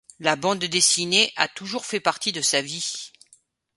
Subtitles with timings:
[0.17, 3.11] La bande dessinée a toujours fait partie de sa vie.